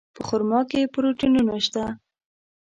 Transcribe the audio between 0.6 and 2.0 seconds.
کې پروټینونه شته.